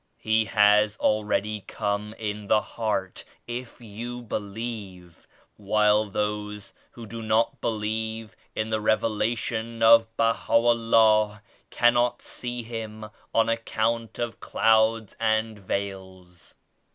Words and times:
He 0.17 0.45
has 0.45 0.97
already 0.97 1.61
come 1.67 2.15
in 2.17 2.47
the 2.47 2.59
heart 2.61 3.23
if 3.45 3.79
you 3.79 4.23
believe, 4.23 5.27
while 5.57 6.05
those 6.05 6.73
who 6.89 7.05
do 7.05 7.21
not 7.21 7.61
believe 7.61 8.35
in 8.55 8.71
the 8.71 8.79
Revela 8.79 9.37
tion 9.37 9.83
of 9.83 10.07
BahaVllah 10.17 11.41
cannot 11.69 12.23
see 12.23 12.63
Him 12.63 13.11
on 13.31 13.47
account 13.47 14.17
of 14.17 14.39
clouds 14.39 15.15
and 15.19 15.59
veils. 15.59 16.55